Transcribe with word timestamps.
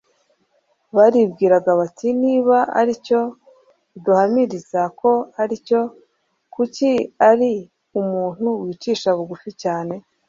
Baribwiraga 0.95 1.71
bati: 1.81 2.07
«Niba 2.23 2.57
ari 2.79 2.93
cyo 3.05 3.19
aduhamiriza 3.97 4.81
ko 4.99 5.11
ari 5.41 5.55
cyo 5.67 5.81
kuki 6.53 6.91
ari 7.29 7.51
umuntu 8.01 8.47
wicisha 8.63 9.09
bugufi 9.17 9.51
cyane? 9.63 9.93